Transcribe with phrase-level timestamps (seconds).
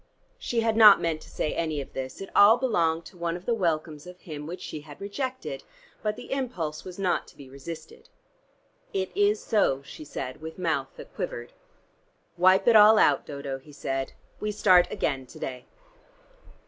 [0.39, 3.45] She had not meant to say any of this; it all belonged to one of
[3.45, 5.63] the welcomes of him which she had rejected.
[6.01, 8.09] But the impulse was not to be resisted.
[8.93, 11.53] "It is so," she said with mouth that quivered.
[12.35, 14.13] "Wipe it all out, Dodo," he said.
[14.39, 15.65] "We start again to day."